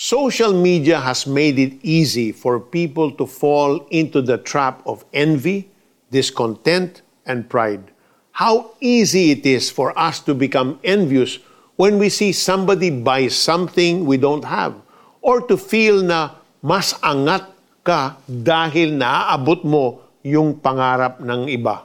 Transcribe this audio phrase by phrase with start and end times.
[0.00, 5.68] Social media has made it easy for people to fall into the trap of envy,
[6.08, 7.92] discontent, and pride.
[8.32, 11.36] How easy it is for us to become envious
[11.76, 14.72] when we see somebody buy something we don't have
[15.20, 16.32] or to feel na
[16.64, 17.52] mas angat
[17.84, 21.84] ka dahil naaabot mo yung pangarap ng iba.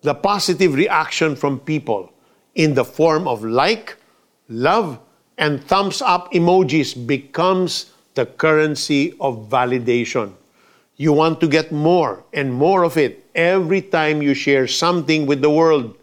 [0.00, 2.08] The positive reaction from people
[2.56, 4.00] in the form of like,
[4.48, 5.04] love,
[5.38, 10.32] and thumbs up emojis becomes the currency of validation.
[10.96, 15.42] You want to get more and more of it every time you share something with
[15.42, 15.96] the world.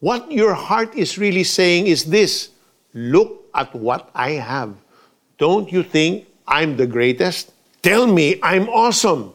[0.00, 2.50] What your heart is really saying is this
[2.92, 4.74] Look at what I have.
[5.38, 7.52] Don't you think I'm the greatest?
[7.82, 9.32] Tell me I'm awesome.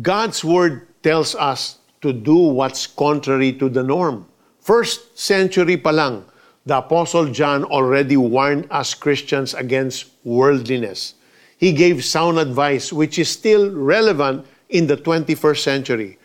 [0.00, 4.26] God's word tells us to do what's contrary to the norm.
[4.60, 6.24] First century pa lang,
[6.64, 11.14] the Apostle John already warned us Christians against worldliness.
[11.58, 16.18] He gave sound advice which is still relevant in the 21st century.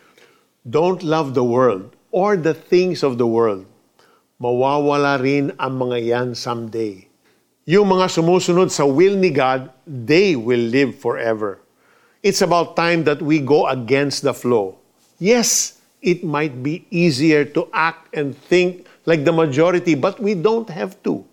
[0.68, 3.66] Don't love the world or the things of the world.
[4.42, 7.06] Mawawala rin ang mga yan someday.
[7.68, 11.60] Yung mga sumusunod sa will ni God, they will live forever.
[12.24, 14.80] It's about time that we go against the flow.
[15.20, 20.70] Yes, it might be easier to act and think like the majority, but we don't
[20.70, 21.26] have to.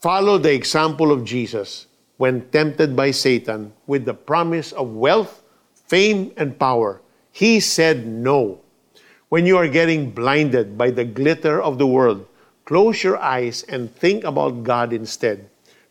[0.00, 5.44] Follow the example of Jesus when tempted by Satan with the promise of wealth,
[5.86, 7.00] fame, and power.
[7.30, 8.60] He said no.
[9.28, 12.26] When you are getting blinded by the glitter of the world,
[12.64, 15.50] close your eyes and think about God instead.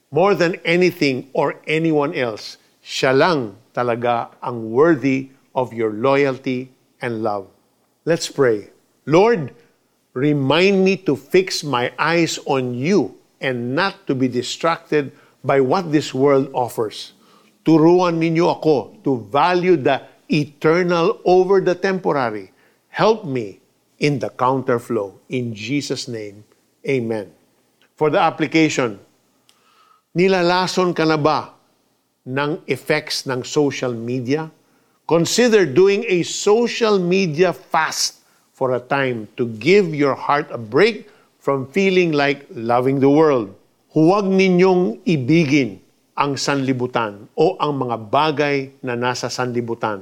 [0.09, 7.21] More than anything or anyone else, siya lang talaga ang worthy of your loyalty and
[7.21, 7.45] love.
[8.05, 8.71] Let's pray.
[9.05, 9.53] Lord,
[10.17, 15.13] Remind me to fix my eyes on you and not to be distracted
[15.45, 17.13] by what this world offers.
[17.61, 22.49] Turuan ninyo ako to value the eternal over the temporary.
[22.89, 23.61] Help me
[24.01, 25.13] in the counterflow.
[25.29, 26.41] In Jesus' name,
[26.81, 27.29] Amen.
[27.93, 28.97] For the application,
[30.17, 31.53] nilalason ka na ba
[32.25, 34.49] ng effects ng social media?
[35.05, 38.16] Consider doing a social media fast
[38.57, 41.05] for a time to give your heart a break
[41.37, 43.53] from feeling like loving the world.
[43.93, 45.77] Huwag ninyong ibigin
[46.17, 50.01] ang sanlibutan o ang mga bagay na nasa sanlibutan.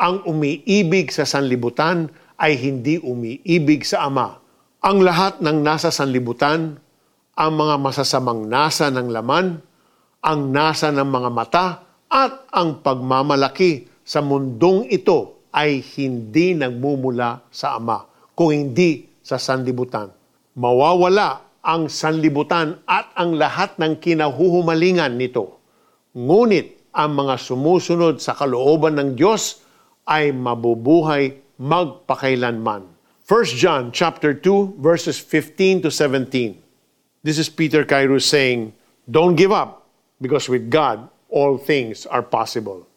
[0.00, 2.08] Ang umiibig sa sanlibutan
[2.40, 4.40] ay hindi umiibig sa Ama.
[4.80, 6.80] Ang lahat ng nasa sanlibutan,
[7.36, 9.60] ang mga masasamang nasa ng laman,
[10.24, 11.66] ang nasa ng mga mata,
[12.08, 20.08] at ang pagmamalaki sa mundong ito ay hindi nagmumula sa Ama, kung hindi sa sanlibutan.
[20.56, 25.62] Mawawala ang sanlibutan at ang lahat ng kinahuhumalingan nito.
[26.16, 29.62] Ngunit ang mga sumusunod sa kalooban ng Diyos
[30.04, 32.90] ay mabubuhay magpakailanman.
[33.22, 36.58] 1 John chapter 2 verses 15 to 17.
[37.22, 38.74] This is Peter Kairos saying,
[39.06, 39.86] Don't give up
[40.18, 42.90] because with God all things are possible.